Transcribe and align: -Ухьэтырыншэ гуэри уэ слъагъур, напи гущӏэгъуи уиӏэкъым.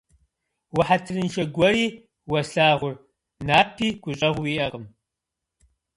-Ухьэтырыншэ 0.77 1.43
гуэри 1.55 1.85
уэ 2.29 2.41
слъагъур, 2.49 2.95
напи 3.47 3.87
гущӏэгъуи 4.01 4.51
уиӏэкъым. 4.53 4.85